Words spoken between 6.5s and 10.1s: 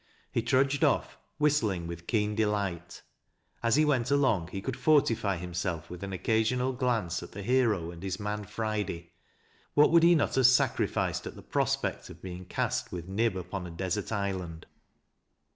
glance at the hero and his man Friday. What would